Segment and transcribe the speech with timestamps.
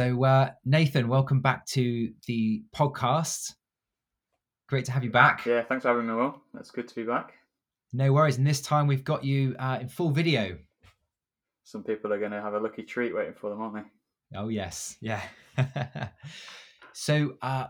[0.00, 3.52] So, uh, Nathan, welcome back to the podcast.
[4.66, 5.44] Great to have you back.
[5.44, 6.40] Yeah, thanks for having me, Will.
[6.54, 7.34] That's good to be back.
[7.92, 8.38] No worries.
[8.38, 10.56] And this time we've got you uh, in full video.
[11.64, 14.38] Some people are going to have a lucky treat waiting for them, aren't they?
[14.38, 14.96] Oh, yes.
[15.02, 15.20] Yeah.
[16.94, 17.66] so, uh,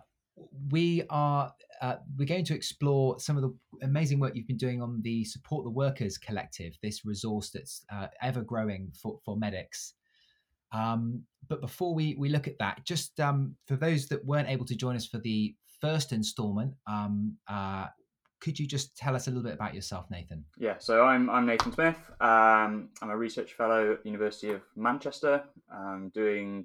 [0.70, 1.52] we are
[1.82, 3.52] uh, we're going to explore some of the
[3.82, 8.06] amazing work you've been doing on the Support the Workers Collective, this resource that's uh,
[8.22, 9.94] ever growing for, for medics.
[10.72, 14.64] Um, but before we, we look at that, just um, for those that weren't able
[14.66, 17.86] to join us for the first installment, um, uh,
[18.40, 20.44] could you just tell us a little bit about yourself, Nathan?
[20.56, 21.98] Yeah, so I'm, I'm Nathan Smith.
[22.20, 26.64] Um, I'm a research fellow at the University of Manchester, um, doing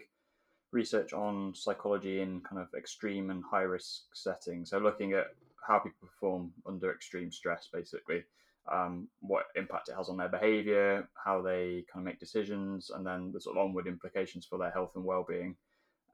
[0.71, 4.69] research on psychology in kind of extreme and high risk settings.
[4.69, 5.27] So looking at
[5.67, 8.23] how people perform under extreme stress, basically,
[8.71, 13.05] um, what impact it has on their behaviour, how they kind of make decisions, and
[13.05, 15.55] then the sort of onward implications for their health and well-being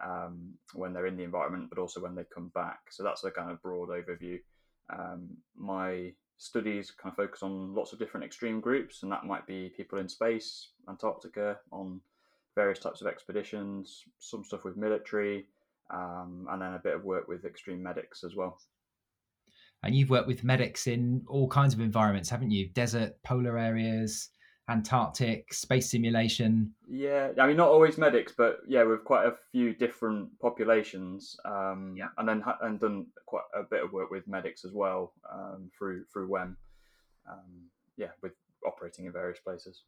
[0.04, 2.80] um, when they're in the environment, but also when they come back.
[2.90, 4.40] So that's a kind of broad overview.
[4.90, 9.46] Um, my studies kind of focus on lots of different extreme groups, and that might
[9.46, 12.02] be people in space, Antarctica, on
[12.56, 15.46] various types of expeditions, some stuff with military,
[15.92, 18.60] um, and then a bit of work with extreme medics as well.
[19.84, 22.70] And you've worked with medics in all kinds of environments, haven't you?
[22.70, 24.30] Desert, polar areas,
[24.70, 26.74] Antarctic, space simulation.
[26.88, 31.36] Yeah, I mean, not always medics, but yeah, with quite a few different populations.
[31.46, 32.10] Um, yeah.
[32.18, 36.06] And then and done quite a bit of work with medics as well um, through
[36.14, 36.56] through WEM.
[37.30, 38.34] Um, yeah, with
[38.66, 39.84] operating in various places.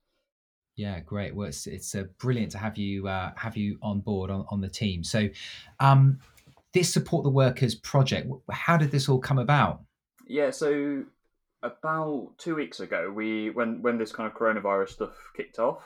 [0.76, 1.36] Yeah, great.
[1.36, 4.60] Well, it's, it's uh, brilliant to have you uh, have you on board on, on
[4.60, 5.04] the team.
[5.04, 5.30] So,
[5.80, 6.20] um,
[6.74, 8.28] this support the workers project.
[8.52, 9.82] How did this all come about?
[10.28, 11.04] Yeah, so
[11.62, 15.82] about two weeks ago, we when when this kind of coronavirus stuff kicked off,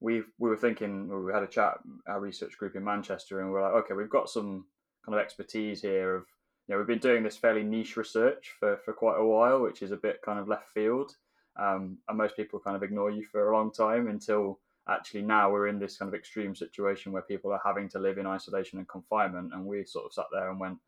[0.00, 3.54] we we were thinking we had a chat our research group in Manchester, and we
[3.54, 4.66] we're like, okay, we've got some
[5.04, 6.26] kind of expertise here of
[6.66, 9.82] you know we've been doing this fairly niche research for for quite a while, which
[9.82, 11.16] is a bit kind of left field,
[11.56, 14.58] um, and most people kind of ignore you for a long time until
[14.90, 18.18] actually now we're in this kind of extreme situation where people are having to live
[18.18, 20.78] in isolation and confinement and we sort of sat there and went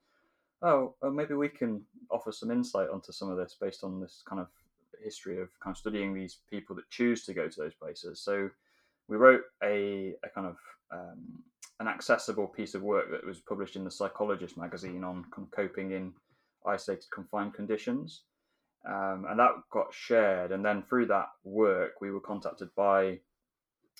[0.63, 4.23] oh well, maybe we can offer some insight onto some of this based on this
[4.29, 4.49] kind of
[5.03, 8.21] history of kind of studying these people that choose to go to those places.
[8.21, 8.49] So
[9.09, 10.57] we wrote a, a kind of
[10.93, 11.43] um,
[11.81, 16.13] an accessible piece of work that was published in the psychologist magazine on coping in
[16.67, 18.23] isolated confined conditions.
[18.89, 23.21] Um, and that got shared and then through that work we were contacted by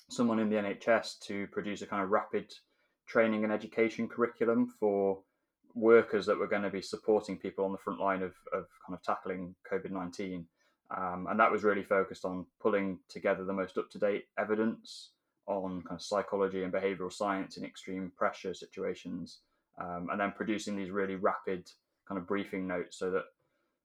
[0.09, 2.51] someone in the NHS to produce a kind of rapid
[3.07, 5.19] training and education curriculum for
[5.75, 8.93] workers that were going to be supporting people on the front line of, of kind
[8.93, 10.45] of tackling COVID 19.
[10.95, 15.11] Um, and that was really focused on pulling together the most up to date evidence
[15.47, 19.39] on kind of psychology and behavioral science in extreme pressure situations,
[19.81, 21.69] um, and then producing these really rapid
[22.07, 23.23] kind of briefing notes so that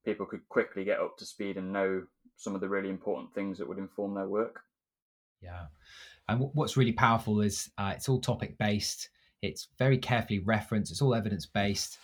[0.04, 2.02] people could quickly get up to speed and know
[2.36, 4.60] some of the really important things that would inform their work.
[5.40, 5.66] Yeah.
[6.28, 9.08] And what's really powerful is uh, it's all topic based.
[9.40, 10.90] It's very carefully referenced.
[10.90, 11.98] It's all evidence based,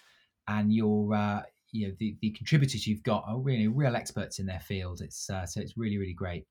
[0.49, 1.43] and your uh,
[1.73, 5.01] you know the, the contributors you've got are really real experts in their field.
[5.01, 6.47] It's uh, so it's really really great.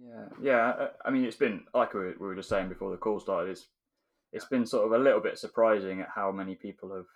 [0.00, 0.86] Yeah, yeah.
[1.04, 3.50] I mean, it's been like we were just saying before the call started.
[3.50, 3.66] It's
[4.32, 7.06] it's been sort of a little bit surprising at how many people have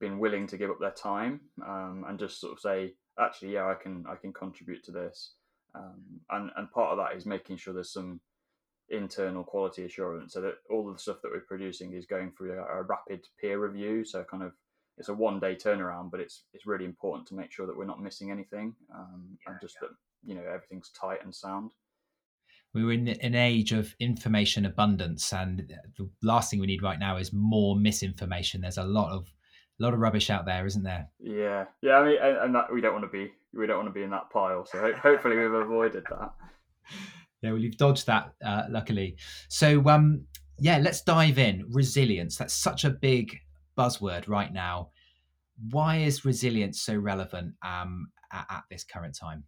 [0.00, 3.66] been willing to give up their time um, and just sort of say, actually, yeah,
[3.66, 5.34] I can I can contribute to this.
[5.74, 8.20] Um, and and part of that is making sure there's some
[8.90, 12.52] internal quality assurance so that all of the stuff that we're producing is going through
[12.52, 14.04] a, a rapid peer review.
[14.04, 14.52] So kind of
[14.96, 17.84] it's a one day turnaround but it's it's really important to make sure that we're
[17.84, 19.88] not missing anything um, yeah, and just yeah.
[19.88, 19.96] that
[20.28, 21.72] you know everything's tight and sound.
[22.74, 27.16] We're in an age of information abundance and the last thing we need right now
[27.16, 28.60] is more misinformation.
[28.60, 29.32] There's a lot of
[29.80, 31.08] a lot of rubbish out there isn't there?
[31.20, 31.66] Yeah.
[31.82, 33.92] Yeah i mean and, and that we don't want to be we don't want to
[33.92, 36.30] be in that pile so hopefully we've avoided that
[37.42, 39.16] yeah, well, you've dodged that, uh, luckily.
[39.48, 40.24] So, um,
[40.58, 41.64] yeah, let's dive in.
[41.70, 42.36] Resilience.
[42.36, 43.36] That's such a big
[43.76, 44.90] buzzword right now.
[45.70, 49.44] Why is resilience so relevant um, at, at this current time?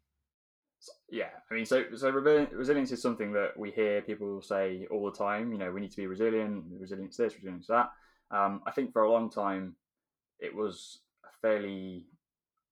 [1.11, 5.17] Yeah, I mean, so so resilience is something that we hear people say all the
[5.17, 5.52] time.
[5.52, 6.64] You know, we need to be resilient.
[6.79, 7.91] Resilience this, resilience that.
[8.31, 9.75] Um, I think for a long time,
[10.38, 12.06] it was a fairly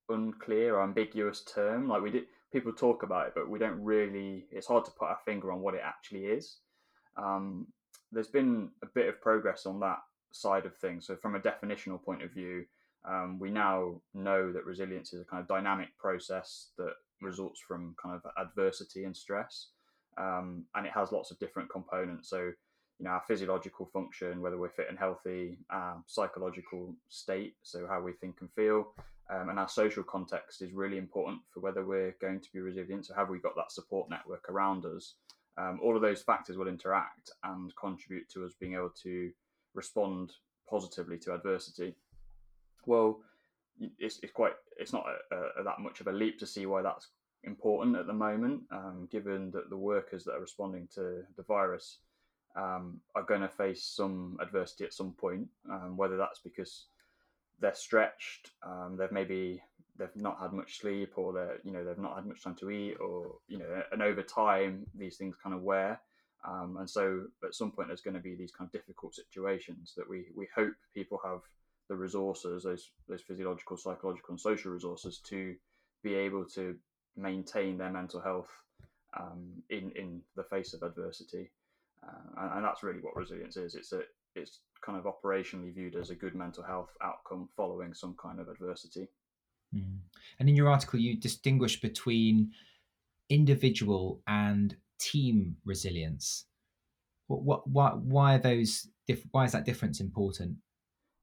[0.08, 1.88] unclear or ambiguous term.
[1.88, 4.46] Like we did, people talk about it, but we don't really.
[4.50, 6.58] It's hard to put our finger on what it actually is.
[7.16, 7.66] Um,
[8.12, 9.99] there's been a bit of progress on that
[10.32, 11.06] side of things.
[11.06, 12.64] So, from a definitional point of view,
[13.08, 17.94] um, we now know that resilience is a kind of dynamic process that results from
[18.02, 19.69] kind of adversity and stress,
[20.16, 22.31] um, and it has lots of different components.
[22.31, 22.52] So,
[22.99, 25.58] you know our physiological function, whether we're fit and healthy,
[26.06, 28.93] psychological state, so how we think and feel,
[29.30, 33.06] um, and our social context is really important for whether we're going to be resilient.
[33.06, 35.14] So have we got that support network around us?
[35.58, 39.30] Um, all of those factors will interact and contribute to us being able to
[39.75, 40.32] respond
[40.69, 41.96] positively to adversity.
[42.86, 43.20] Well,
[43.98, 46.82] it's, it's quite it's not a, a, that much of a leap to see why
[46.82, 47.08] that's
[47.44, 51.98] important at the moment, um, given that the workers that are responding to the virus
[52.56, 56.86] um, are going to face some adversity at some point, um, whether that's because
[57.60, 59.62] they're stretched, um, they've maybe
[59.99, 62.70] they've not had much sleep, or they're you know they've not had much time to
[62.70, 66.00] eat, or you know, and over time these things kind of wear.
[66.49, 69.94] Um, and so at some point there's going to be these kind of difficult situations
[69.96, 71.40] that we we hope people have
[71.88, 75.54] the resources, those those physiological, psychological, and social resources to
[76.02, 76.76] be able to
[77.16, 78.50] maintain their mental health
[79.19, 81.50] um, in in the face of adversity,
[82.06, 83.75] uh, and, and, that's really what resilience is.
[83.75, 84.02] It's a
[84.38, 88.49] it's kind of operationally viewed as a good mental health outcome following some kind of
[88.49, 89.08] adversity.
[89.75, 89.99] Mm.
[90.38, 92.52] And in your article, you distinguish between
[93.29, 96.44] individual and team resilience.
[97.26, 98.88] What, what, why, why are those?
[99.31, 100.56] why is that difference important?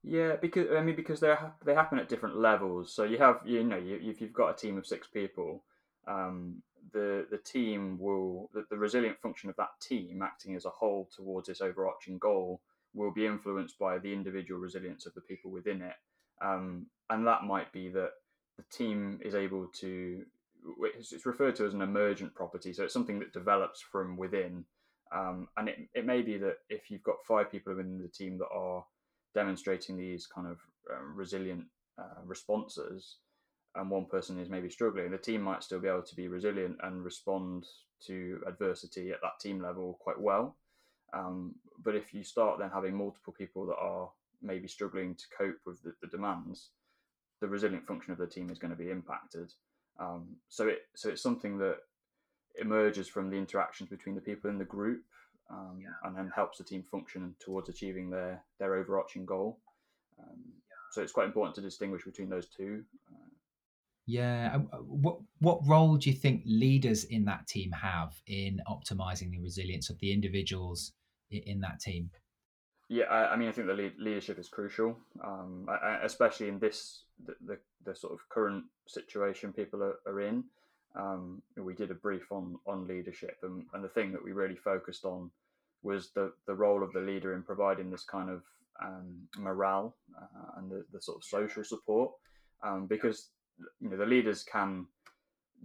[0.02, 1.34] Yeah, because I mean, because they
[1.64, 2.94] they happen at different levels.
[2.94, 5.64] So you have, you know, you, if you've got a team of six people,
[6.06, 10.70] um, the the team will the, the resilient function of that team acting as a
[10.70, 12.60] whole towards this overarching goal
[12.96, 15.94] will be influenced by the individual resilience of the people within it,
[16.42, 18.10] um, and that might be that
[18.56, 20.24] the team is able to.
[20.98, 24.64] It's referred to as an emergent property, so it's something that develops from within.
[25.14, 28.38] Um, and it, it may be that if you've got five people within the team
[28.38, 28.84] that are
[29.34, 30.58] demonstrating these kind of
[30.92, 31.66] um, resilient
[31.98, 33.18] uh, responses
[33.76, 36.76] and one person is maybe struggling, the team might still be able to be resilient
[36.82, 37.66] and respond
[38.06, 40.56] to adversity at that team level quite well.
[41.16, 44.10] Um, but if you start then having multiple people that are
[44.42, 46.70] maybe struggling to cope with the, the demands,
[47.40, 49.52] the resilient function of the team is going to be impacted.
[49.98, 51.78] Um, so it so it's something that
[52.58, 55.02] emerges from the interactions between the people in the group
[55.50, 55.88] um, yeah.
[56.04, 59.58] and then helps the team function towards achieving their their overarching goal.
[60.18, 60.76] Um, yeah.
[60.92, 62.84] So it's quite important to distinguish between those two.
[63.10, 63.28] Uh,
[64.06, 64.58] yeah.
[64.72, 69.40] Uh, what what role do you think leaders in that team have in optimizing the
[69.40, 70.92] resilience of the individuals
[71.30, 72.10] in, in that team?
[72.88, 76.58] Yeah, I, I, mean, I think the lead, leadership is crucial, um, I, especially in
[76.60, 80.44] this the, the, the, sort of current situation people are, are in
[80.96, 84.56] um, we did a brief on on leadership, and, and the thing that we really
[84.56, 85.30] focused on
[85.82, 88.42] was the the role of the leader in providing this kind of
[88.82, 92.12] um, morale uh, and the, the sort of social support,
[92.62, 93.30] um, because
[93.80, 94.86] you know the leaders can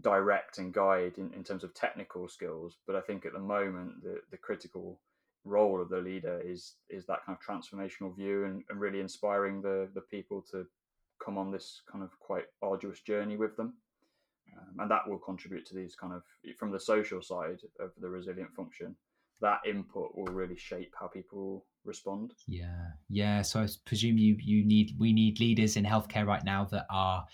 [0.01, 4.03] direct and guide in, in terms of technical skills, but I think at the moment
[4.03, 4.99] the the critical
[5.43, 9.61] role of the leader is is that kind of transformational view and, and really inspiring
[9.61, 10.65] the the people to
[11.23, 13.73] come on this kind of quite arduous journey with them.
[14.57, 16.23] Um, and that will contribute to these kind of
[16.57, 18.95] from the social side of the resilient function
[19.41, 22.33] that input will really shape how people respond.
[22.47, 22.89] Yeah.
[23.09, 23.41] Yeah.
[23.41, 27.25] So i presume you you need we need leaders in healthcare right now that are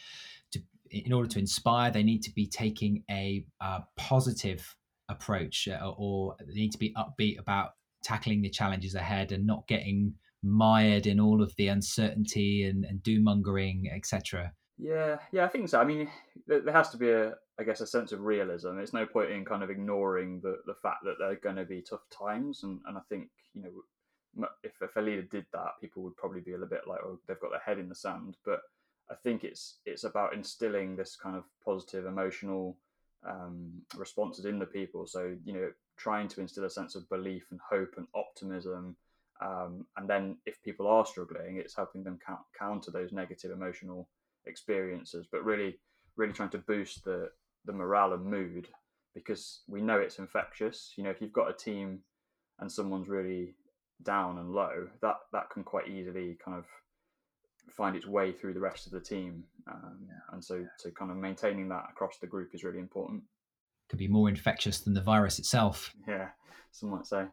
[0.52, 4.76] to, in order to inspire they need to be taking a uh, positive
[5.10, 7.72] approach uh, or they need to be upbeat about
[8.04, 10.14] tackling the challenges ahead and not getting
[10.44, 15.70] mired in all of the uncertainty and, and doom mongering etc yeah, yeah, I think
[15.70, 15.80] so.
[15.80, 16.10] I mean,
[16.46, 18.78] there has to be a, I guess, a sense of realism.
[18.78, 21.66] It's no point in kind of ignoring the the fact that there are going to
[21.66, 25.72] be tough times, and and I think you know, if if a leader did that,
[25.82, 27.96] people would probably be a little bit like, oh, they've got their head in the
[27.96, 28.38] sand.
[28.46, 28.60] But
[29.10, 32.78] I think it's it's about instilling this kind of positive emotional
[33.28, 35.06] um, responses in the people.
[35.06, 38.96] So you know, trying to instill a sense of belief and hope and optimism.
[39.42, 42.20] Um, and then, if people are struggling, it's helping them
[42.58, 44.10] counter those negative emotional
[44.46, 45.80] experiences, but really,
[46.16, 47.30] really trying to boost the
[47.66, 48.70] the morale and mood
[49.14, 50.94] because we know it's infectious.
[50.96, 52.00] You know, if you've got a team
[52.60, 53.56] and someone's really
[54.04, 56.66] down and low, that that can quite easily kind of
[57.72, 59.44] find its way through the rest of the team.
[59.70, 60.34] Um, yeah.
[60.34, 63.24] And so, so kind of maintaining that across the group is really important.
[63.90, 65.94] Could be more infectious than the virus itself.
[66.08, 66.30] Yeah,
[66.72, 67.26] some might say.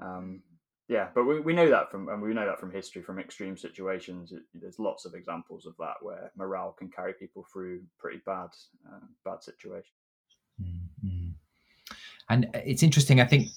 [0.00, 0.42] Um,
[0.88, 3.56] yeah, but we, we know that from and we know that from history, from extreme
[3.56, 4.30] situations.
[4.30, 8.50] It, there's lots of examples of that where morale can carry people through pretty bad
[8.86, 9.90] uh, bad situations.
[10.62, 11.30] Mm-hmm.
[12.28, 13.20] And it's interesting.
[13.20, 13.48] I think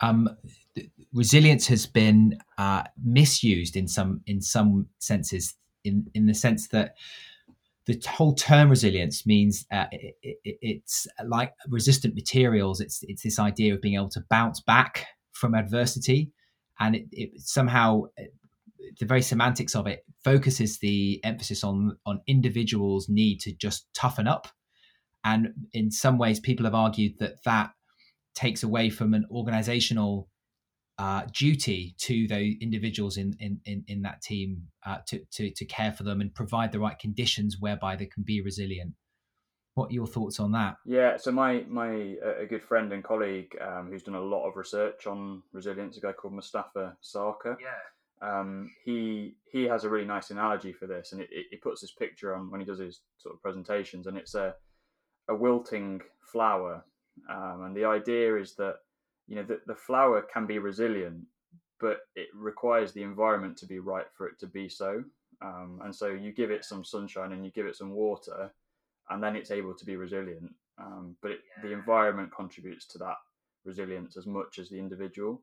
[0.00, 0.36] um,
[1.12, 6.94] resilience has been uh, misused in some in some senses, in in the sense that
[7.86, 12.80] the whole term resilience means uh, it, it, it's like resistant materials.
[12.80, 16.30] It's it's this idea of being able to bounce back from adversity,
[16.78, 18.02] and it, it somehow
[18.98, 24.28] the very semantics of it focuses the emphasis on on individuals' need to just toughen
[24.28, 24.48] up,
[25.24, 27.70] and in some ways, people have argued that that
[28.34, 30.29] takes away from an organizational
[31.00, 35.64] uh, duty to the individuals in in in, in that team uh, to, to to
[35.64, 38.92] care for them and provide the right conditions whereby they can be resilient.
[39.74, 40.76] What are your thoughts on that?
[40.84, 44.56] Yeah, so my my a good friend and colleague um, who's done a lot of
[44.56, 47.56] research on resilience, a guy called Mustafa Sarkar.
[47.58, 47.80] Yeah.
[48.22, 51.80] Um, he he has a really nice analogy for this, and it, it, it, puts
[51.80, 54.54] this picture on when he does his sort of presentations, and it's a
[55.30, 56.84] a wilting flower,
[57.30, 58.74] um, and the idea is that
[59.30, 61.24] you know the, the flower can be resilient
[61.80, 65.02] but it requires the environment to be right for it to be so.
[65.42, 68.52] Um, and so you give it some sunshine and you give it some water
[69.08, 70.52] and then it's able to be resilient.
[70.78, 71.68] Um, but it, yeah.
[71.68, 73.16] the environment contributes to that
[73.64, 75.42] resilience as much as the individual.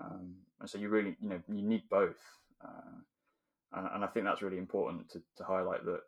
[0.00, 2.18] Um, and so you really you know you need both.
[2.62, 2.98] Uh,
[3.74, 6.00] and, and, i think that's really important to, to highlight that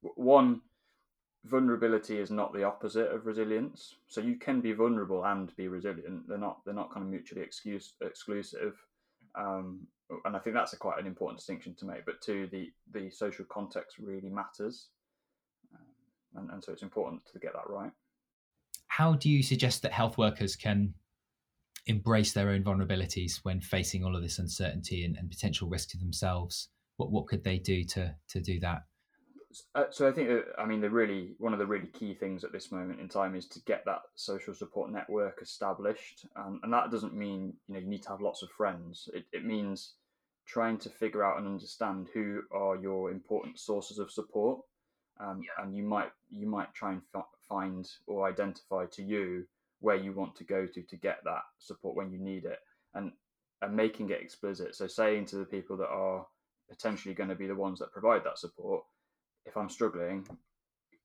[0.00, 0.60] one
[1.44, 3.96] vulnerability is not the opposite of resilience.
[4.06, 6.28] So you can be vulnerable and be resilient.
[6.28, 8.74] They're not they're not kind of mutually excuse, exclusive.
[9.34, 9.86] Um,
[10.24, 12.06] and I think that's a quite an important distinction to make.
[12.06, 14.88] But two, the the social context really matters,
[15.74, 17.92] um, and, and so it's important to get that right.
[18.88, 20.94] How do you suggest that health workers can
[21.86, 25.98] embrace their own vulnerabilities when facing all of this uncertainty and, and potential risk to
[25.98, 26.68] themselves?
[26.96, 28.82] What what could they do to to do that?
[29.74, 32.44] Uh, so I think that, I mean the really one of the really key things
[32.44, 36.72] at this moment in time is to get that social support network established, um, and
[36.72, 39.08] that doesn't mean you know you need to have lots of friends.
[39.12, 39.94] It, it means
[40.46, 44.60] trying to figure out and understand who are your important sources of support,
[45.20, 45.64] um, yeah.
[45.64, 49.44] and you might you might try and f- find or identify to you
[49.80, 52.58] where you want to go to to get that support when you need it,
[52.94, 53.12] and
[53.62, 54.74] and making it explicit.
[54.74, 56.26] So saying to the people that are
[56.68, 58.84] potentially going to be the ones that provide that support
[59.46, 60.26] if I'm struggling,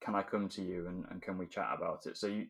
[0.01, 2.17] can I come to you and, and can we chat about it?
[2.17, 2.47] So you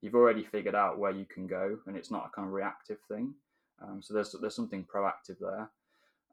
[0.00, 2.98] you've already figured out where you can go, and it's not a kind of reactive
[3.08, 3.34] thing.
[3.80, 5.70] Um, so there's there's something proactive there.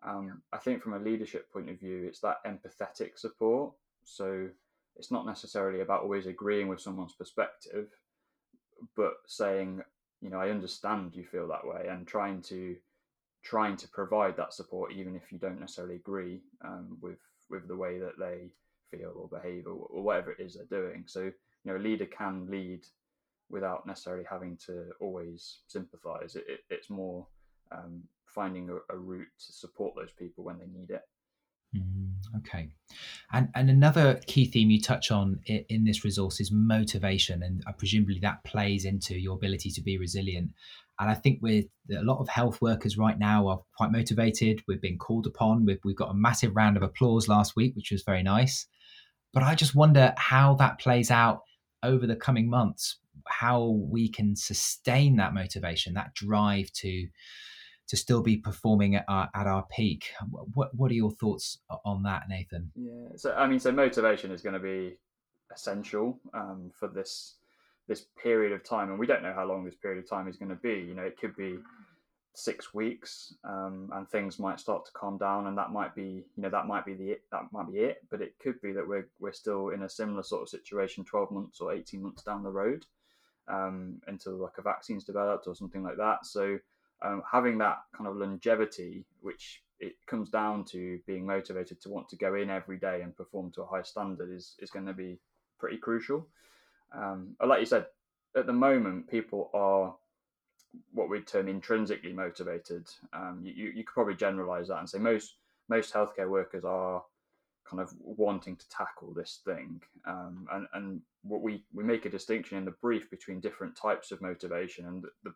[0.04, 3.74] Um, I think from a leadership point of view, it's that empathetic support.
[4.04, 4.50] So
[4.96, 7.90] it's not necessarily about always agreeing with someone's perspective,
[8.96, 9.82] but saying,
[10.22, 12.76] you know, I understand you feel that way, and trying to
[13.42, 17.76] trying to provide that support even if you don't necessarily agree um, with with the
[17.76, 18.52] way that they
[18.92, 21.04] feel or behave or, or whatever it is they're doing.
[21.08, 21.34] So, you
[21.66, 22.86] know, a leader can lead
[23.50, 26.36] without necessarily having to always sympathize.
[26.36, 27.28] It, it, it's more
[27.72, 31.02] um, finding a, a, route to support those people when they need it.
[31.76, 32.70] Mm, okay,
[33.32, 37.64] and and another key theme you touch on in, in this resource is motivation, and
[37.68, 40.52] uh, presumably that plays into your ability to be resilient.
[41.00, 41.66] And I think with
[41.96, 44.62] a lot of health workers right now are quite motivated.
[44.68, 45.66] We've been called upon.
[45.66, 48.68] We've, we've got a massive round of applause last week, which was very nice.
[49.34, 51.42] But I just wonder how that plays out
[51.84, 57.08] over the coming months, how we can sustain that motivation, that drive to
[57.88, 60.12] to still be performing at our, at our peak.
[60.54, 62.72] What what are your thoughts on that, Nathan?
[62.76, 64.98] Yeah, so I mean, so motivation is going to be
[65.54, 67.36] essential um, for this
[67.88, 70.38] this period of time, and we don't know how long this period of time is
[70.38, 70.86] going to be.
[70.88, 71.58] You know, it could be
[72.40, 76.44] six weeks um, and things might start to calm down and that might be you
[76.44, 78.02] know that might be the that might be it.
[78.10, 81.32] But it could be that we're we're still in a similar sort of situation 12
[81.32, 82.86] months or 18 months down the road
[83.48, 86.26] um, until like a vaccine's developed or something like that.
[86.26, 86.60] So
[87.02, 92.10] um, having that kind of longevity which it comes down to being motivated to want
[92.10, 94.94] to go in every day and perform to a high standard is is going to
[94.94, 95.20] be
[95.60, 96.28] pretty crucial.
[96.94, 97.86] Um, like you said
[98.36, 99.96] at the moment people are
[100.94, 102.88] what we'd term intrinsically motivated.
[103.14, 105.36] Um, you, you could probably generalize that and say most
[105.68, 107.04] most healthcare workers are
[107.70, 109.82] kind of wanting to tackle this thing.
[110.06, 114.12] Um, and and what we we make a distinction in the brief between different types
[114.12, 114.86] of motivation.
[114.86, 115.34] And the, the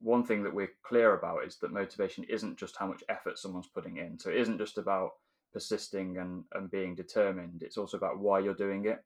[0.00, 3.68] one thing that we're clear about is that motivation isn't just how much effort someone's
[3.68, 4.18] putting in.
[4.18, 5.12] So it isn't just about
[5.52, 7.62] persisting and, and being determined.
[7.62, 9.02] It's also about why you're doing it.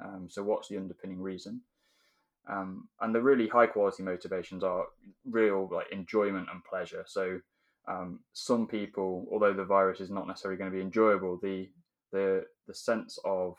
[0.00, 1.60] Um, so what's the underpinning reason?
[2.46, 4.86] Um, and the really high quality motivations are
[5.28, 7.04] real like enjoyment and pleasure.
[7.06, 7.40] So
[7.88, 11.68] um, some people, although the virus is not necessarily going to be enjoyable, the
[12.12, 13.56] the the sense of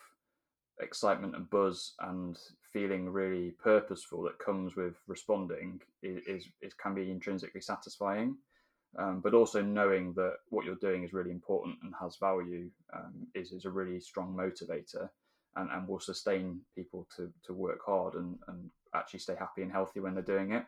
[0.80, 2.38] excitement and buzz and
[2.72, 8.38] feeling really purposeful that comes with responding is, is, is can be intrinsically satisfying.
[8.98, 13.28] Um, but also knowing that what you're doing is really important and has value um,
[13.36, 15.10] is, is a really strong motivator
[15.56, 19.72] and, and will sustain people to, to work hard and, and actually stay happy and
[19.72, 20.64] healthy when they're doing it.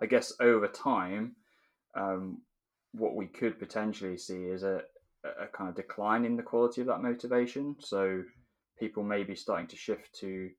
[0.00, 1.36] I guess over time,
[1.94, 2.42] um,
[2.92, 4.82] what we could potentially see is a,
[5.24, 7.76] a kind of decline in the quality of that motivation.
[7.80, 8.22] So
[8.78, 10.50] people may be starting to shift to,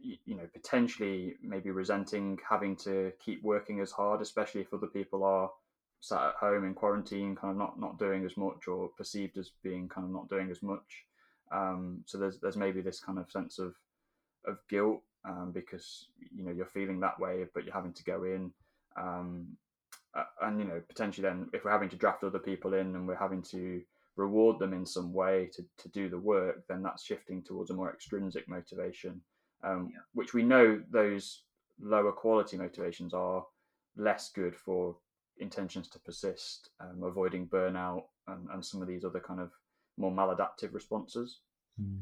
[0.00, 5.24] you know, potentially maybe resenting having to keep working as hard, especially if other people
[5.24, 5.50] are
[6.00, 9.50] sat at home in quarantine, kind of not not doing as much or perceived as
[9.62, 11.04] being kind of not doing as much.
[11.52, 13.74] Um, so there's there's maybe this kind of sense of
[14.46, 18.24] of guilt um, because you know you're feeling that way, but you're having to go
[18.24, 18.52] in.
[18.96, 19.56] Um,
[20.42, 23.14] and you know potentially then if we're having to draft other people in and we're
[23.14, 23.80] having to
[24.16, 27.74] reward them in some way to, to do the work then that's shifting towards a
[27.74, 29.20] more extrinsic motivation
[29.62, 30.00] um, yeah.
[30.14, 31.44] which we know those
[31.80, 33.44] lower quality motivations are
[33.96, 34.96] less good for
[35.38, 39.50] intentions to persist um, avoiding burnout and, and some of these other kind of
[40.00, 41.40] more maladaptive responses
[41.80, 42.00] mm.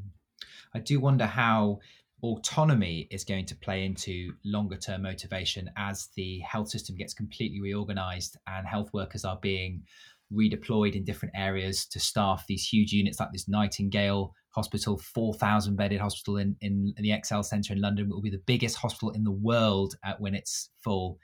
[0.73, 1.79] i do wonder how
[2.21, 7.61] autonomy is going to play into longer term motivation as the health system gets completely
[7.61, 9.83] reorganized and health workers are being
[10.33, 15.99] redeployed in different areas to staff these huge units like this Nightingale Hospital, 4,000 bedded
[15.99, 18.09] hospital in, in, the ExCeL Centre in London.
[18.09, 21.19] Will be the biggest hospital in the world at, when it's full.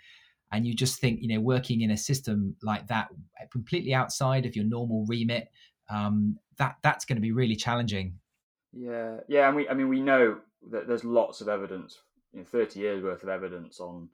[0.51, 3.09] And you just think, you know, working in a system like that,
[3.51, 5.49] completely outside of your normal remit,
[5.89, 8.19] um, that that's going to be really challenging.
[8.73, 10.39] Yeah, yeah, and we, I mean, we know
[10.71, 11.99] that there's lots of evidence,
[12.33, 14.09] you know, 30 years worth of evidence on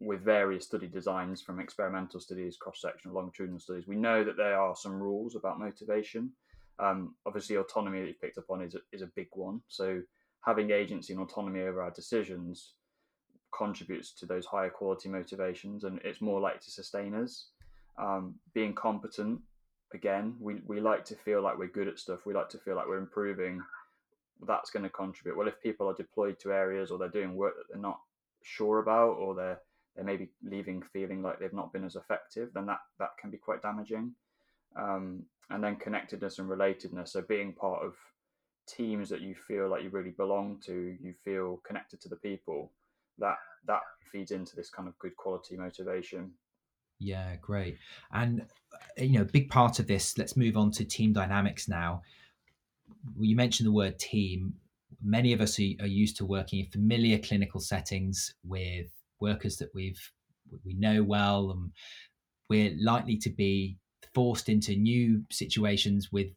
[0.00, 3.86] with various study designs from experimental studies, cross-sectional, longitudinal studies.
[3.86, 6.32] We know that there are some rules about motivation.
[6.78, 9.60] Um, obviously, autonomy that you picked up on is a, is a big one.
[9.68, 10.02] So
[10.44, 12.74] having agency and autonomy over our decisions
[13.56, 17.48] contributes to those higher quality motivations, and it's more likely to sustain us.
[17.98, 19.40] Um, being competent,
[19.94, 22.26] again, we, we like to feel like we're good at stuff.
[22.26, 23.62] We like to feel like we're improving
[24.46, 25.36] that's going to contribute.
[25.36, 28.00] Well, if people are deployed to areas or they're doing work that they're not
[28.42, 29.60] sure about, or they're
[29.96, 33.30] they may be leaving feeling like they've not been as effective, then that that can
[33.30, 34.14] be quite damaging.
[34.76, 37.94] Um, and then connectedness and relatedness, so being part of
[38.68, 42.70] teams that you feel like you really belong to, you feel connected to the people.
[43.18, 43.80] That that
[44.12, 46.32] feeds into this kind of good quality motivation.
[46.98, 47.78] Yeah, great.
[48.12, 48.46] And
[48.96, 50.18] you know, a big part of this.
[50.18, 52.02] Let's move on to team dynamics now
[53.18, 54.54] you mentioned the word team.
[55.02, 58.86] Many of us are, are used to working in familiar clinical settings with
[59.20, 60.00] workers that we've
[60.64, 61.72] we know well, and
[62.48, 63.76] we're likely to be
[64.14, 66.28] forced into new situations with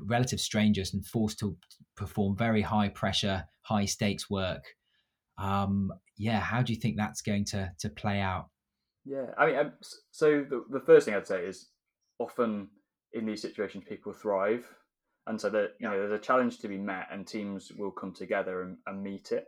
[0.00, 1.56] relative strangers and forced to
[1.96, 4.64] perform very high pressure, high stakes work.
[5.38, 8.48] Um, yeah, how do you think that's going to to play out?
[9.04, 9.72] Yeah, I mean, um,
[10.10, 11.68] so the, the first thing I'd say is
[12.18, 12.68] often
[13.12, 14.66] in these situations people thrive
[15.26, 18.12] and so that you know there's a challenge to be met, and teams will come
[18.12, 19.46] together and, and meet it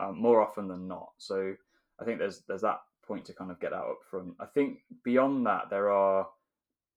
[0.00, 1.10] um, more often than not.
[1.18, 1.54] So
[2.00, 4.34] I think there's there's that point to kind of get out up front.
[4.40, 6.26] I think beyond that there are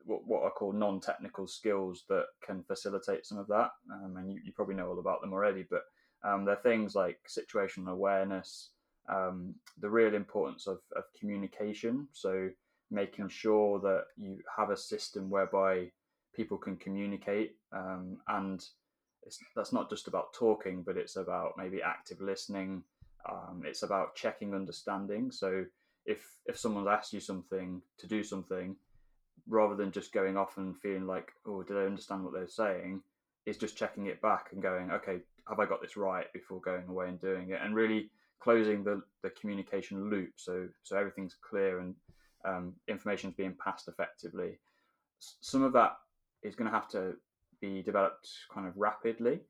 [0.05, 4.39] what, what are called non-technical skills that can facilitate some of that, um, and you,
[4.45, 5.65] you, probably know all about them already.
[5.69, 5.81] But
[6.23, 8.71] um, they're things like situational awareness,
[9.11, 12.07] um, the real importance of, of communication.
[12.11, 12.49] So
[12.89, 15.91] making sure that you have a system whereby
[16.35, 18.63] people can communicate um, and
[19.55, 22.83] that's not just about talking but it's about maybe active listening.
[23.29, 25.31] Um, it's about checking understanding.
[25.31, 25.65] So
[26.05, 28.75] if if someone's asked you something to do something
[29.47, 33.01] rather than just going off and feeling like oh did i understand what they're saying?
[33.47, 36.87] is just checking it back and going okay have i got this right before going
[36.87, 37.59] away and doing it?
[37.63, 38.09] and really
[38.41, 41.95] closing the, the communication loop so so everything's clear and
[42.43, 44.57] um, information is being passed effectively
[45.41, 45.97] some of that
[46.43, 47.15] is going to have to
[47.61, 49.41] be developed kind of rapidly.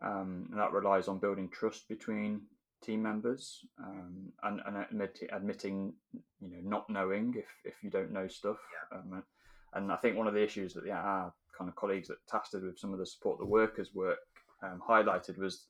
[0.00, 2.42] Um, and that relies on building trust between
[2.84, 5.92] team members um, and, and admit, admitting,
[6.40, 8.58] you know, not knowing if, if you don't know stuff.
[8.92, 8.98] Yeah.
[8.98, 9.24] Um,
[9.74, 12.62] and I think one of the issues that yeah, our kind of colleagues that tasted
[12.62, 14.20] with some of the support the workers work
[14.62, 15.64] um, highlighted was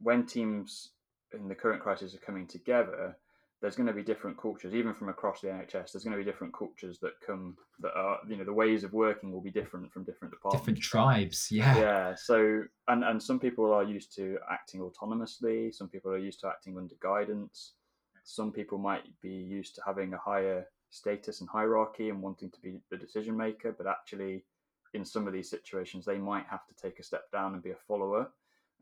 [0.00, 0.90] when teams
[1.32, 3.16] in the current crisis are coming together,
[3.60, 5.92] there's going to be different cultures, even from across the NHS.
[5.92, 8.92] There's going to be different cultures that come that are, you know, the ways of
[8.92, 10.62] working will be different from different departments.
[10.64, 11.76] Different tribes, yeah.
[11.76, 12.14] Yeah.
[12.14, 15.74] So, and and some people are used to acting autonomously.
[15.74, 17.74] Some people are used to acting under guidance.
[18.22, 22.60] Some people might be used to having a higher status and hierarchy and wanting to
[22.60, 24.44] be the decision maker, but actually,
[24.94, 27.70] in some of these situations, they might have to take a step down and be
[27.70, 28.30] a follower.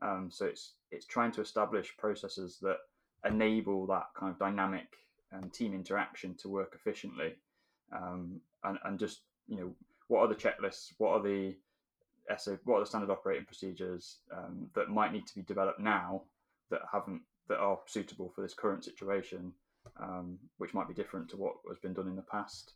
[0.01, 2.77] Um, so it's it's trying to establish processes that
[3.25, 4.87] enable that kind of dynamic
[5.33, 7.35] um, team interaction to work efficiently
[7.91, 9.71] um, and, and just you know
[10.07, 11.55] what are the checklists what are the
[12.37, 16.21] SO, what are the standard operating procedures um, that might need to be developed now
[16.69, 19.51] that haven't that are suitable for this current situation
[20.01, 22.73] um, which might be different to what has been done in the past.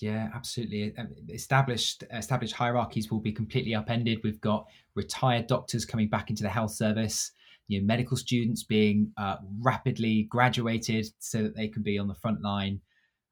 [0.00, 0.94] Yeah, absolutely.
[0.98, 4.20] Um, established established hierarchies will be completely upended.
[4.22, 7.32] We've got retired doctors coming back into the health service.
[7.68, 12.14] You know, medical students being uh, rapidly graduated so that they can be on the
[12.14, 12.80] front line.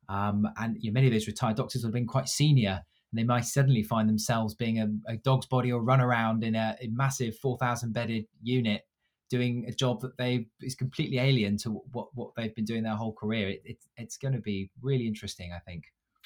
[0.09, 2.81] Um, and you know, many of those retired doctors will have been quite senior,
[3.13, 6.55] and they might suddenly find themselves being a, a dog's body or run around in
[6.55, 8.83] a, a massive four thousand bedded unit
[9.31, 12.97] doing a job that they is completely alien to what what they've been doing their
[12.97, 13.51] whole career.
[13.51, 15.85] It, it, it's going to be really interesting, I think.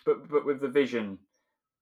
[0.09, 1.19] But but with the vision,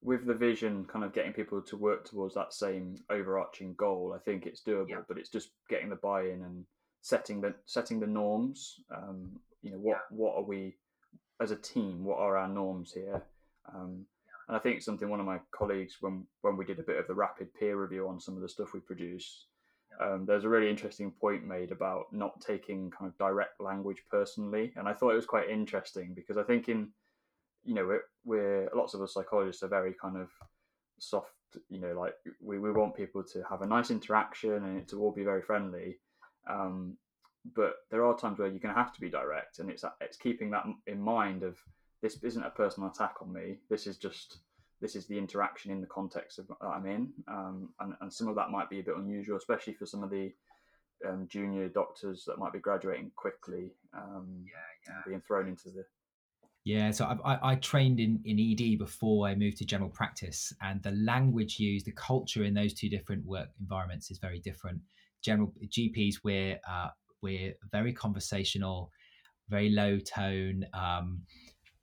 [0.03, 4.19] with the vision, kind of getting people to work towards that same overarching goal, I
[4.19, 4.89] think it's doable.
[4.89, 5.03] Yeah.
[5.07, 6.65] But it's just getting the buy-in and
[7.03, 8.81] setting the setting the norms.
[8.93, 9.31] Um,
[9.63, 10.17] you know, what yeah.
[10.17, 10.75] what are we
[11.41, 12.05] as a team?
[12.05, 13.23] What are our norms here?
[13.73, 14.05] Um,
[14.49, 17.07] and I think something one of my colleagues, when when we did a bit of
[17.07, 19.47] the rapid peer review on some of the stuff we produce,
[20.01, 24.73] um, there's a really interesting point made about not taking kind of direct language personally,
[24.75, 26.89] and I thought it was quite interesting because I think in
[27.67, 30.31] you know we're, we're lots of us psychologists are very kind of
[30.99, 31.33] soft,
[31.69, 35.01] you know, like we, we want people to have a nice interaction and it to
[35.01, 35.99] all be very friendly.
[36.49, 36.97] Um,
[37.55, 40.17] but there are times where you're going to have to be direct, and it's it's
[40.17, 41.57] keeping that in mind of
[42.03, 43.59] this isn't a personal attack on me.
[43.71, 44.39] This is just
[44.81, 48.29] this is the interaction in the context of, that I'm in, um, and, and some
[48.29, 50.33] of that might be a bit unusual, especially for some of the
[51.09, 55.03] um, junior doctors that might be graduating quickly, um, yeah, yeah.
[55.07, 55.85] being thrown into the.
[56.67, 60.53] Yeah, so I, I, I, trained in, in ED before I moved to general practice,
[60.61, 64.81] and the language used, the culture in those two different work environments is very different.
[65.23, 66.89] General GPs, we're uh,
[67.23, 68.91] we're very conversational,
[69.49, 70.67] very low tone.
[70.75, 71.23] Um,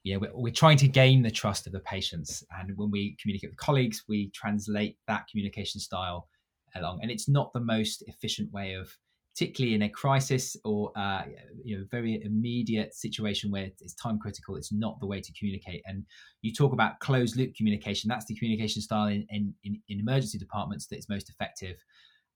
[0.04, 2.44] know, we're, we're, trying to gain the trust of the patients.
[2.60, 6.28] And when we communicate with colleagues, we translate that communication style
[6.76, 7.00] along.
[7.02, 8.94] And it's not the most efficient way of,
[9.34, 11.24] particularly in a crisis or uh,
[11.64, 14.56] you know very immediate situation where it's time critical.
[14.56, 15.82] It's not the way to communicate.
[15.86, 16.06] And
[16.42, 18.08] you talk about closed loop communication.
[18.10, 21.78] That's the communication style in, in, in emergency departments that's most effective.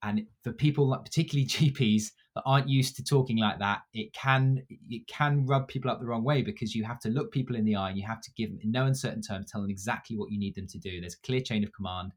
[0.03, 4.63] And for people, like particularly GPs that aren't used to talking like that, it can
[4.89, 7.65] it can rub people up the wrong way because you have to look people in
[7.65, 10.17] the eye and you have to give them in no uncertain terms, tell them exactly
[10.17, 10.99] what you need them to do.
[10.99, 12.11] There's a clear chain of command,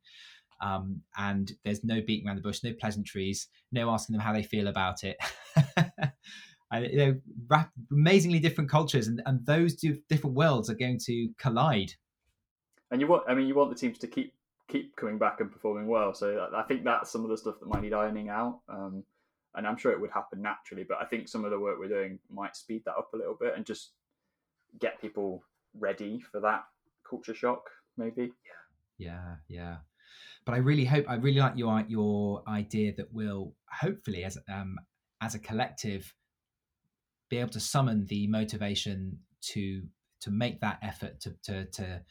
[0.60, 4.42] um, and there's no beating around the bush, no pleasantries, no asking them how they
[4.42, 5.16] feel about it.
[6.70, 10.98] and, you know, rap- amazingly different cultures, and, and those two different worlds are going
[11.06, 11.92] to collide.
[12.90, 14.34] And you want, I mean, you want the teams to keep
[14.68, 16.14] keep coming back and performing well.
[16.14, 18.60] So I think that's some of the stuff that might need ironing out.
[18.68, 19.02] Um,
[19.56, 21.88] and I'm sure it would happen naturally, but I think some of the work we're
[21.88, 23.90] doing might speed that up a little bit and just
[24.78, 25.42] get people
[25.76, 26.64] ready for that
[27.08, 28.32] culture shock, maybe.
[28.98, 29.78] Yeah, yeah.
[30.44, 34.76] But I really hope I really like your your idea that we'll hopefully as um
[35.20, 36.14] as a collective
[37.28, 39.18] be able to summon the motivation
[39.52, 39.82] to
[40.20, 42.02] to make that effort to to to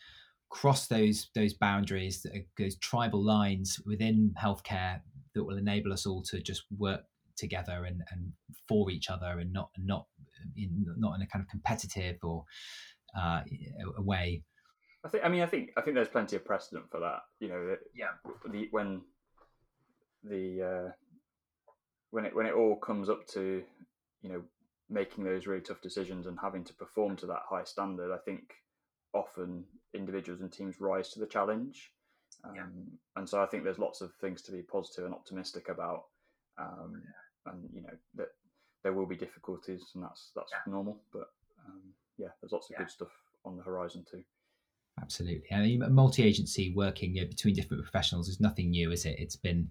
[0.49, 2.25] cross those those boundaries,
[2.57, 5.01] those tribal lines within healthcare
[5.35, 7.01] that will enable us all to just work
[7.37, 8.33] together and, and
[8.67, 10.07] for each other and not not
[10.57, 12.45] in not in a kind of competitive or
[13.17, 13.41] uh,
[13.97, 14.43] a way.
[15.03, 15.23] I think.
[15.23, 15.71] I mean, I think.
[15.77, 17.21] I think there's plenty of precedent for that.
[17.39, 18.11] You know, yeah.
[18.49, 19.01] The when
[20.23, 20.91] the uh,
[22.11, 23.63] when it when it all comes up to
[24.21, 24.41] you know
[24.89, 28.53] making those really tough decisions and having to perform to that high standard, I think
[29.13, 31.91] often individuals and teams rise to the challenge.
[32.43, 32.63] Um, yeah.
[33.15, 36.05] And so I think there's lots of things to be positive and optimistic about.
[36.57, 37.53] Um, yeah.
[37.53, 38.29] And you know that
[38.83, 40.71] there will be difficulties, and that's that's yeah.
[40.71, 41.01] normal.
[41.13, 41.29] But
[41.65, 41.81] um,
[42.17, 43.11] yeah, there's lots of good stuff
[43.45, 44.23] on the horizon too.
[45.01, 49.15] Absolutely, I mean, multi-agency working you know, between different professionals is nothing new, is it?
[49.19, 49.69] It's been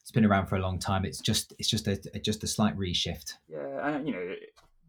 [0.00, 1.04] it's been around for a long time.
[1.04, 3.34] It's just it's just a just a slight reshift.
[3.48, 4.34] Yeah, and you know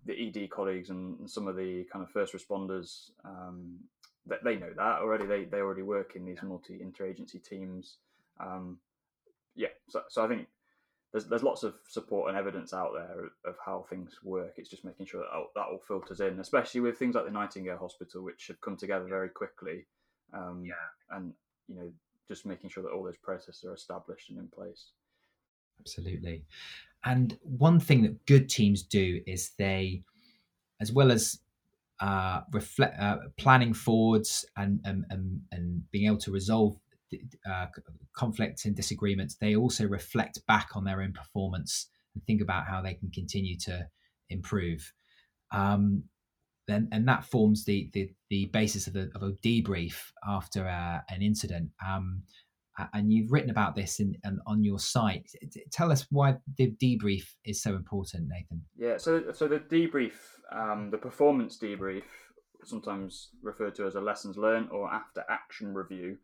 [0.06, 3.80] the ED colleagues and some of the kind of first responders, um,
[4.28, 5.26] that they know that already.
[5.26, 7.98] They they already work in these multi interagency teams.
[8.40, 8.80] Um,
[9.56, 10.48] yeah, so so I think
[11.16, 14.56] there's there's lots of support and evidence out there of how things work.
[14.58, 17.32] It's just making sure that all, that all filters in, especially with things like the
[17.32, 19.86] Nightingale Hospital, which have come together very quickly.
[20.34, 20.74] Um, yeah,
[21.16, 21.32] and
[21.70, 21.90] you know,
[22.28, 24.88] just making sure that all those processes are established and in place.
[25.80, 26.44] Absolutely.
[27.06, 30.04] And one thing that good teams do is they,
[30.82, 31.40] as well as
[32.02, 36.76] uh, reflect, uh, planning forwards and, and, and, and, being able to resolve
[37.50, 37.66] uh,
[38.16, 42.82] conflicts and disagreements, they also reflect back on their own performance and think about how
[42.82, 43.88] they can continue to
[44.30, 44.92] improve.
[45.52, 46.04] Um,
[46.68, 49.96] then, and that forms the, the, the basis of, a of a debrief
[50.28, 51.70] after uh, an incident.
[51.86, 52.24] Um,
[52.94, 55.32] and you've written about this in, in, on your site.
[55.72, 58.62] Tell us why the debrief is so important, Nathan.
[58.76, 60.14] Yeah, so so the debrief,
[60.52, 62.04] um, the performance debrief,
[62.64, 66.18] sometimes referred to as a lessons learned or after action review,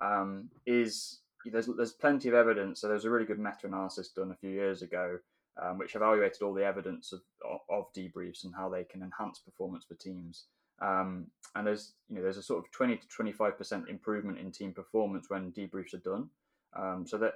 [0.00, 2.80] um, is there's there's plenty of evidence.
[2.80, 5.18] So there's a really good meta-analysis done a few years ago,
[5.62, 9.38] um, which evaluated all the evidence of, of, of debriefs and how they can enhance
[9.38, 10.44] performance for teams.
[10.80, 14.50] Um, and there's you know there's a sort of 20 to 25 percent improvement in
[14.52, 16.28] team performance when debriefs are done.
[16.76, 17.34] Um, so that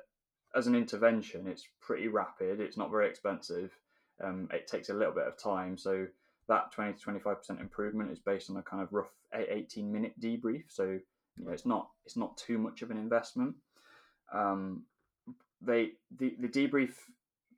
[0.54, 2.60] as an intervention, it's pretty rapid.
[2.60, 3.70] It's not very expensive.
[4.22, 5.78] Um, it takes a little bit of time.
[5.78, 6.06] So
[6.48, 10.20] that 20 to 25 percent improvement is based on a kind of rough 18 minute
[10.20, 10.64] debrief.
[10.68, 10.98] So
[11.40, 13.54] you know it's not it's not too much of an investment.
[14.32, 14.84] Um,
[15.60, 16.94] they the, the debrief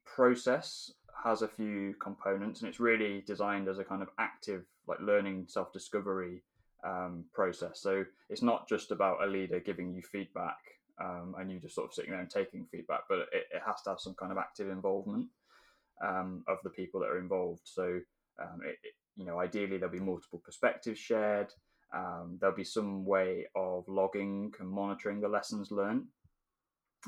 [0.05, 0.92] process
[1.25, 5.47] has a few components and it's really designed as a kind of active like learning
[5.49, 6.42] self discovery
[6.85, 7.81] um, process.
[7.81, 10.59] So it's not just about a leader giving you feedback
[11.01, 13.83] um, and you just sort of sitting there and taking feedback, but it, it has
[13.83, 15.29] to have some kind of active involvement
[16.05, 17.62] um, of the people that are involved.
[17.64, 18.01] So
[18.40, 21.53] um, it, it, you know, ideally there'll be multiple perspectives shared.
[21.94, 26.07] Um, there'll be some way of logging and monitoring the lessons learned,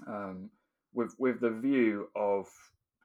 [0.07, 0.51] um,
[0.93, 2.49] with with the view of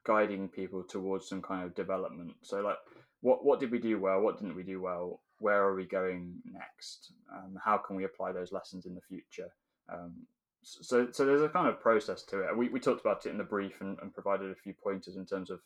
[0.05, 2.33] guiding people towards some kind of development.
[2.41, 2.77] So like
[3.21, 4.21] what what did we do well?
[4.21, 5.21] What didn't we do well?
[5.39, 7.13] Where are we going next?
[7.33, 9.49] Um, how can we apply those lessons in the future?
[9.91, 10.13] Um,
[10.61, 12.57] so, so there's a kind of process to it.
[12.57, 15.25] We, we talked about it in the brief and, and provided a few pointers in
[15.25, 15.61] terms of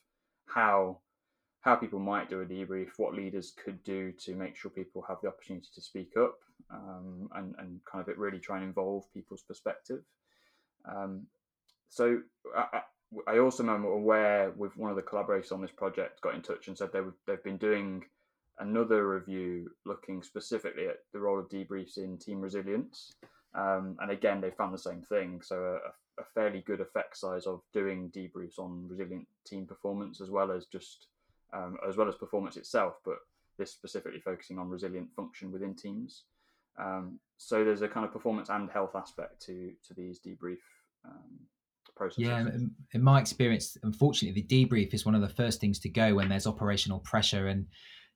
[0.46, 1.00] how
[1.64, 5.18] how people might do a debrief, what leaders could do to make sure people have
[5.22, 6.36] the opportunity to speak up,
[6.70, 10.04] um, and and kind of it really try and involve people's perspective.
[10.86, 11.26] Um,
[11.90, 12.20] so
[12.56, 12.82] I,
[13.28, 16.68] I also remember aware with one of the collaborators on this project got in touch
[16.68, 18.04] and said they were, they've been doing
[18.60, 23.14] another review looking specifically at the role of debriefs in team resilience.
[23.56, 25.42] Um, and again, they found the same thing.
[25.44, 25.80] So
[26.18, 30.52] a, a, fairly good effect size of doing debriefs on resilient team performance as well
[30.52, 31.08] as just
[31.54, 33.18] um, as well as performance itself, but
[33.58, 36.24] this specifically focusing on resilient function within teams.
[36.80, 40.58] Um, so there's a kind of performance and health aspect to to these debrief
[41.06, 41.40] um,
[41.96, 42.24] processes.
[42.24, 42.48] Yeah,
[42.94, 46.30] in my experience, unfortunately, the debrief is one of the first things to go when
[46.30, 47.68] there's operational pressure and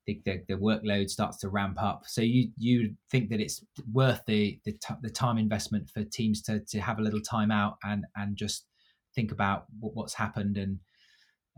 [0.08, 2.04] the, the, the workload starts to ramp up.
[2.08, 6.42] So you you think that it's worth the the, t- the time investment for teams
[6.44, 8.66] to to have a little time out and and just
[9.14, 10.80] think about what, what's happened and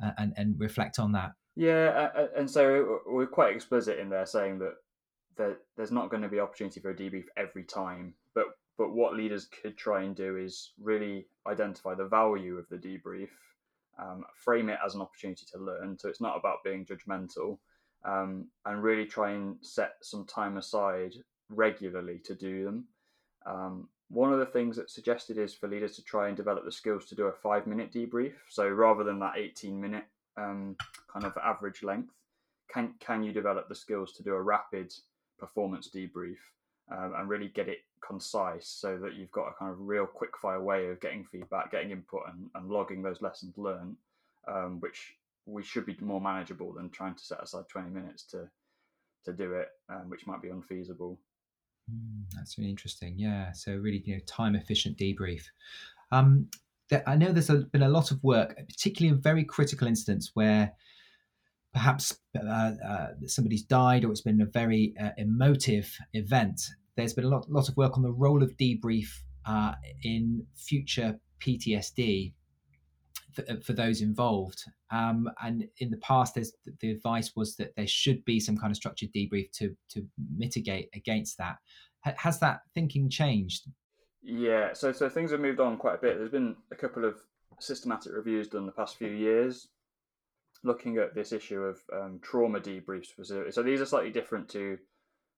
[0.04, 1.32] uh, and and reflect on that.
[1.60, 6.30] Yeah, uh, and so we're quite explicit in there saying that there's not going to
[6.30, 8.46] be opportunity for a debrief every time, but
[8.78, 13.28] but what leaders could try and do is really identify the value of the debrief,
[14.02, 16.00] um, frame it as an opportunity to learn.
[16.00, 17.58] So it's not about being judgmental,
[18.06, 21.12] um, and really try and set some time aside
[21.50, 22.86] regularly to do them.
[23.46, 26.72] Um, one of the things that's suggested is for leaders to try and develop the
[26.72, 28.36] skills to do a five minute debrief.
[28.48, 30.06] So rather than that 18 minute
[30.40, 30.76] um,
[31.12, 32.14] kind of average length,
[32.72, 34.94] can, can you develop the skills to do a rapid
[35.38, 36.38] performance debrief
[36.92, 40.38] um, and really get it concise so that you've got a kind of real quick
[40.38, 43.96] fire way of getting feedback, getting input, and, and logging those lessons learned,
[44.48, 48.50] um, which we should be more manageable than trying to set aside 20 minutes to
[49.26, 51.20] to do it, um, which might be unfeasible.
[51.92, 53.16] Mm, that's really interesting.
[53.18, 55.44] Yeah, so really, you know, time efficient debrief.
[56.12, 56.48] Um,
[57.06, 60.72] I know there's been a lot of work, particularly in very critical incidents where
[61.74, 66.62] perhaps uh, uh, somebody's died or it's been a very uh, emotive event
[67.00, 69.08] there's been a lot, lot of work on the role of debrief
[69.46, 69.74] uh,
[70.04, 72.34] in future PTSD
[73.34, 74.64] for, uh, for those involved.
[74.92, 76.38] Um, and in the past,
[76.82, 80.90] the advice was that there should be some kind of structured debrief to to mitigate
[80.94, 81.58] against that.
[82.02, 83.68] Has that thinking changed?
[84.22, 86.18] Yeah, so so things have moved on quite a bit.
[86.18, 87.16] There's been a couple of
[87.60, 89.68] systematic reviews done the past few years
[90.64, 93.52] looking at this issue of um, trauma debriefs specifically.
[93.52, 94.78] So these are slightly different to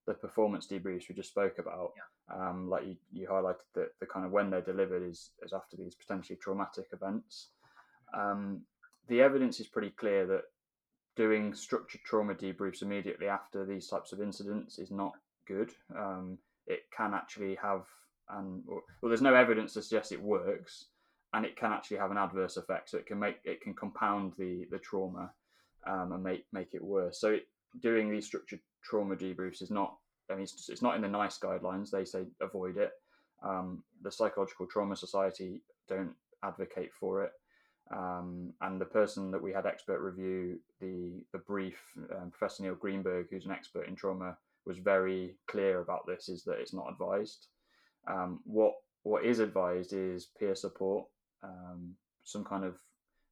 [0.07, 2.49] the performance debriefs we just spoke about, yeah.
[2.49, 5.77] um, like you, you highlighted that the kind of when they're delivered is, is after
[5.77, 7.49] these potentially traumatic events.
[8.17, 8.61] Um,
[9.07, 10.43] the evidence is pretty clear that
[11.15, 15.13] doing structured trauma debriefs immediately after these types of incidents is not
[15.47, 15.71] good.
[15.95, 17.83] Um, it can actually have,
[18.33, 20.85] and well, there's no evidence to suggest it works,
[21.33, 22.89] and it can actually have an adverse effect.
[22.89, 25.31] So it can make it can compound the the trauma
[25.87, 27.19] um, and make make it worse.
[27.19, 27.47] So it,
[27.81, 29.95] doing these structured trauma debriefs is not.
[30.29, 31.89] I mean, it's, it's not in the NICE guidelines.
[31.89, 32.91] They say avoid it.
[33.43, 36.13] Um, the Psychological Trauma Society don't
[36.43, 37.31] advocate for it.
[37.91, 41.79] Um, and the person that we had expert review the the brief,
[42.15, 46.43] um, Professor Neil Greenberg, who's an expert in trauma, was very clear about this: is
[46.43, 47.47] that it's not advised.
[48.07, 51.05] Um, what what is advised is peer support,
[51.43, 52.75] um, some kind of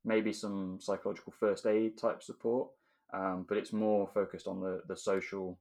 [0.03, 2.69] maybe some psychological first aid type support,
[3.13, 5.60] um, but it's more focused on the the social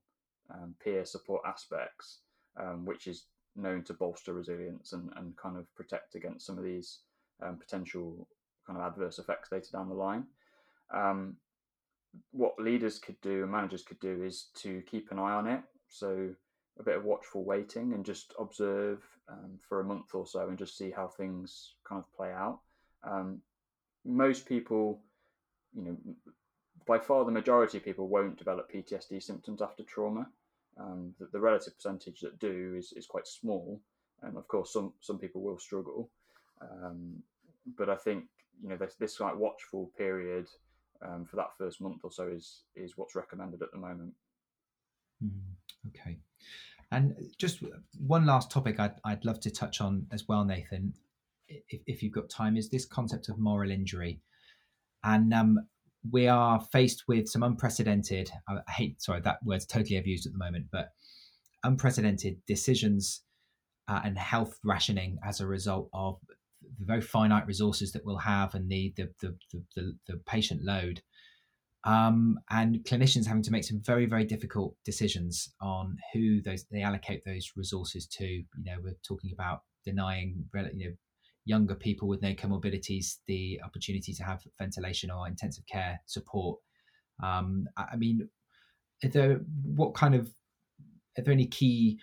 [0.51, 2.21] um, peer support aspects,
[2.59, 6.65] um, which is known to bolster resilience and, and kind of protect against some of
[6.65, 7.01] these
[7.43, 8.29] um, potential
[8.67, 10.25] kind of adverse effects later down the line.
[12.31, 15.63] What leaders could do and managers could do is to keep an eye on it.
[15.89, 16.31] So
[16.79, 20.59] a bit of watchful waiting and just observe um, for a month or so and
[20.59, 22.61] just see how things kind of play out.
[23.03, 23.41] Um,
[24.05, 25.01] most people,
[25.75, 25.97] you know,
[26.87, 30.27] by far the majority of people won't develop PTSD symptoms after trauma.
[30.81, 33.81] Um, the, the, relative percentage that do is, is quite small,
[34.23, 36.09] and of course some some people will struggle.
[36.63, 37.21] Um,
[37.77, 38.25] but I think
[38.63, 40.47] you know this this like watchful period
[41.03, 44.15] um, for that first month or so is is what's recommended at the moment.
[45.23, 45.41] Mm,
[45.89, 46.19] okay.
[46.91, 47.63] And just
[47.99, 50.95] one last topic I'd, I'd love to touch on as well, Nathan,
[51.49, 54.21] if, if you've got time, is this concept of moral injury.
[55.05, 55.59] And um,
[56.11, 60.39] we are faced with some unprecedented, I hate, sorry, that word's totally abused at the
[60.39, 60.91] moment, but
[61.63, 63.23] unprecedented decisions
[63.89, 66.19] uh, and health rationing as a result of
[66.79, 69.35] the very finite resources that we'll have and the, the, the,
[69.75, 71.03] the, the patient load
[71.85, 76.83] um, and clinicians having to make some very very difficult decisions on who those they
[76.83, 78.25] allocate those resources to.
[78.25, 80.95] You know we're talking about denying you know
[81.45, 86.59] younger people with no comorbidities the opportunity to have ventilation or intensive care support.
[87.21, 88.29] Um, i mean
[89.05, 90.31] are there what kind of
[91.17, 91.99] are there any key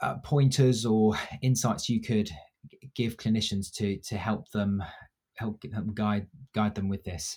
[0.00, 2.30] uh, pointers or insights you could
[2.94, 4.82] give clinicians to to help them
[5.36, 7.36] help them guide guide them with this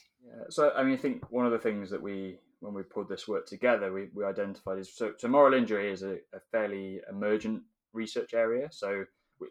[0.49, 3.27] so I mean, I think one of the things that we, when we pulled this
[3.27, 7.61] work together, we, we identified is so, so moral injury is a, a fairly emergent
[7.93, 8.67] research area.
[8.71, 9.05] So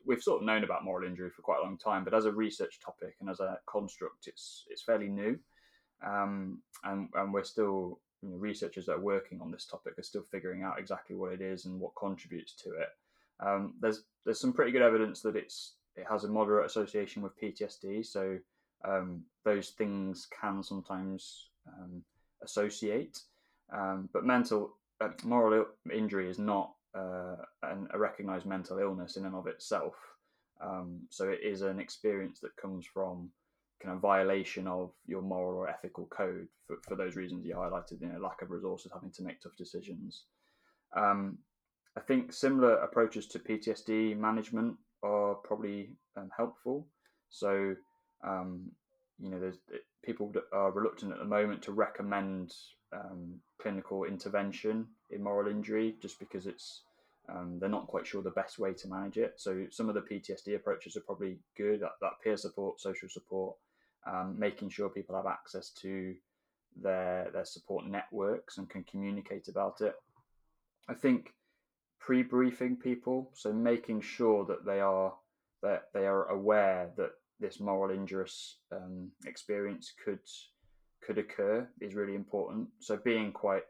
[0.07, 2.25] we, have sort of known about moral injury for quite a long time, but as
[2.25, 5.38] a research topic and as a construct, it's it's fairly new,
[6.05, 10.03] um, and and we're still you know, researchers that are working on this topic are
[10.03, 12.88] still figuring out exactly what it is and what contributes to it.
[13.40, 17.38] Um, there's there's some pretty good evidence that it's it has a moderate association with
[17.40, 18.05] PTSD.
[18.07, 18.38] So
[18.85, 22.03] um, those things can sometimes um,
[22.42, 23.18] associate.
[23.73, 29.27] Um, but mental, uh, moral injury is not uh, an, a recognized mental illness in
[29.27, 29.94] and of itself.
[30.61, 33.31] Um, so it is an experience that comes from
[33.83, 38.01] kind of violation of your moral or ethical code for, for those reasons you highlighted,
[38.01, 40.25] you know, lack of resources, having to make tough decisions.
[40.97, 41.38] Um,
[41.97, 46.87] I think similar approaches to PTSD management are probably um, helpful.
[47.31, 47.75] So
[48.25, 48.71] um,
[49.21, 49.59] you know, there's
[50.05, 52.55] people that are reluctant at the moment to recommend
[52.93, 56.83] um, clinical intervention in moral injury just because it's
[57.29, 59.35] um, they're not quite sure the best way to manage it.
[59.37, 61.81] So some of the PTSD approaches are probably good.
[61.81, 63.57] That, that peer support, social support,
[64.07, 66.15] um, making sure people have access to
[66.83, 69.95] their their support networks and can communicate about it.
[70.89, 71.33] I think
[71.99, 75.15] pre-briefing people, so making sure that they are
[75.63, 77.13] that they are aware that
[77.45, 80.21] this moral injurious um, experience could
[81.05, 82.69] could occur is really important.
[82.81, 83.65] So being quite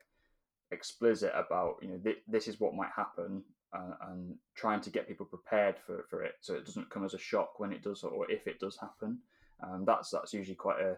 [0.70, 3.42] explicit about you know th- this is what might happen
[3.76, 7.14] uh, and trying to get people prepared for, for it so it doesn't come as
[7.14, 9.18] a shock when it does or if it does happen.
[9.62, 10.96] Um, that's that's usually quite a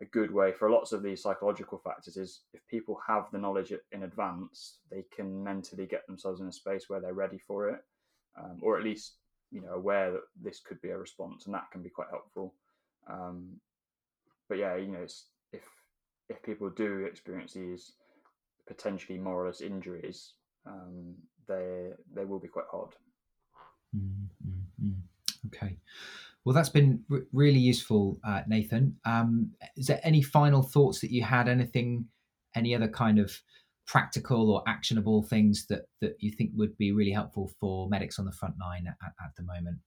[0.00, 3.72] a good way for lots of these psychological factors is if people have the knowledge
[3.92, 7.80] in advance, they can mentally get themselves in a space where they're ready for it,
[8.38, 9.16] um, or at least
[9.50, 12.54] you know aware that this could be a response, and that can be quite helpful.
[13.08, 13.60] Um,
[14.48, 15.06] but yeah, you know,
[15.52, 15.62] if
[16.28, 17.92] if people do experience these
[18.66, 20.34] potentially moralist injuries,
[20.66, 21.14] um,
[21.48, 22.90] they they will be quite hard.
[23.96, 24.90] Mm-hmm.
[25.46, 25.76] Okay.
[26.44, 28.96] Well, that's been r- really useful, uh, Nathan.
[29.04, 31.48] Um, is there any final thoughts that you had?
[31.48, 32.06] Anything,
[32.54, 33.40] any other kind of
[33.90, 38.24] practical or actionable things that that you think would be really helpful for medics on
[38.24, 39.78] the front line at, at the moment?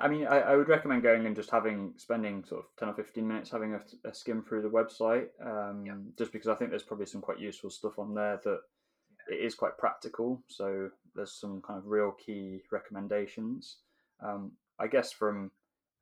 [0.00, 2.94] I mean, I, I, would recommend going and just having spending sort of ten or
[2.94, 5.92] fifteen minutes having a, a skim through the website, um, yeah.
[6.16, 8.60] just because I think there's probably some quite useful stuff on there that
[9.28, 9.36] yeah.
[9.36, 10.42] it is quite practical.
[10.48, 13.76] So there's some kind of real key recommendations.
[14.24, 15.50] Um, I guess from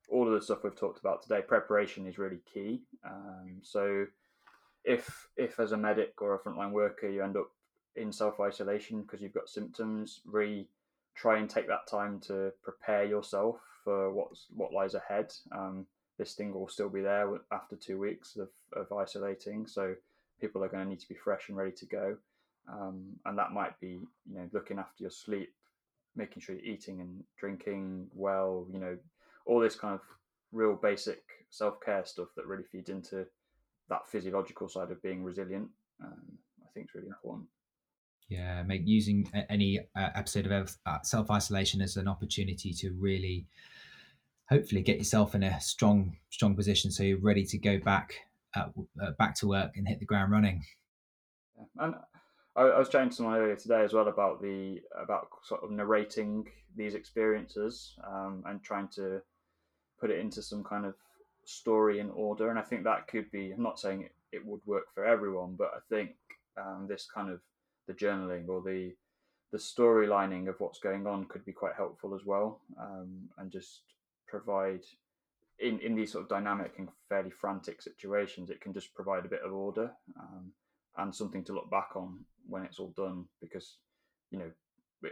[0.09, 2.83] all of the stuff we've talked about today, preparation is really key.
[3.05, 4.05] Um, so
[4.85, 7.49] if if as a medic or a frontline worker you end up
[7.95, 10.67] in self isolation because you've got symptoms, really
[11.15, 15.33] try and take that time to prepare yourself for what's what lies ahead.
[15.51, 15.85] Um,
[16.17, 19.95] this thing will still be there after two weeks of, of isolating, so
[20.39, 22.17] people are going to need to be fresh and ready to go.
[22.71, 25.53] Um, and that might be you know looking after your sleep
[26.15, 28.97] making sure you're eating and drinking well, you know,
[29.45, 30.01] all this kind of
[30.51, 33.25] real basic self care stuff that really feeds into
[33.89, 35.69] that physiological side of being resilient.
[36.03, 37.47] Um, I think is really important.
[38.29, 43.45] Yeah, make using any uh, episode of uh, self isolation as an opportunity to really,
[44.49, 48.15] hopefully, get yourself in a strong, strong position so you're ready to go back,
[48.55, 48.65] uh,
[49.01, 50.63] uh back to work and hit the ground running.
[51.55, 51.85] Yeah.
[51.85, 51.95] And
[52.55, 55.69] I, I, was chatting to someone earlier today as well about the about sort of
[55.71, 59.21] narrating these experiences um, and trying to
[59.99, 60.95] put it into some kind of
[61.45, 62.49] story in order.
[62.49, 63.51] And I think that could be.
[63.51, 66.11] I'm not saying it, it would work for everyone, but I think
[66.57, 67.39] um, this kind of
[67.87, 68.93] the journaling or the
[69.51, 73.83] the storylining of what's going on could be quite helpful as well, um, and just
[74.27, 74.81] provide
[75.59, 79.29] in in these sort of dynamic and fairly frantic situations, it can just provide a
[79.29, 80.51] bit of order um,
[80.97, 83.77] and something to look back on when it's all done, because
[84.31, 84.51] you know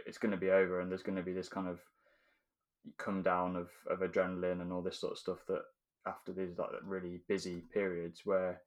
[0.06, 1.78] it's going to be over and there's going to be this kind of
[2.98, 5.62] come down of, of adrenaline and all this sort of stuff that
[6.06, 8.60] after these like really busy periods where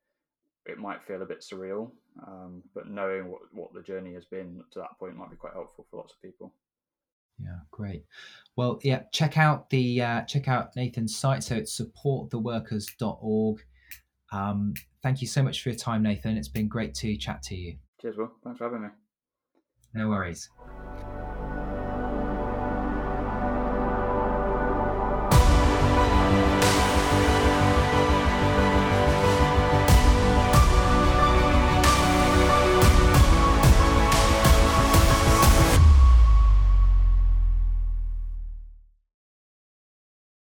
[0.65, 1.91] it might feel a bit surreal,
[2.27, 5.53] um, but knowing what, what the journey has been to that point might be quite
[5.53, 6.53] helpful for lots of people.
[7.39, 8.03] Yeah, great.
[8.55, 11.43] Well, yeah, check out the uh, check out Nathan's site.
[11.43, 13.63] So it's supporttheworkers.org.
[14.31, 14.73] Um,
[15.03, 16.35] thank you so much for your time, Nathan.
[16.38, 17.77] It's been great to chat to you.
[18.01, 18.31] Cheers, Will.
[18.43, 18.89] Thanks for having me.
[19.93, 20.49] No worries.